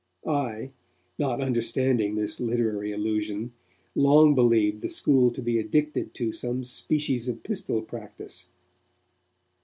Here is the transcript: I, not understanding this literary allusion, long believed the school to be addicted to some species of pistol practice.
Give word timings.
I, 0.25 0.71
not 1.19 1.41
understanding 1.41 2.15
this 2.15 2.39
literary 2.39 2.91
allusion, 2.91 3.51
long 3.93 4.33
believed 4.33 4.81
the 4.81 4.89
school 4.89 5.29
to 5.29 5.43
be 5.43 5.59
addicted 5.59 6.15
to 6.15 6.31
some 6.31 6.63
species 6.63 7.27
of 7.27 7.43
pistol 7.43 7.83
practice. 7.83 8.47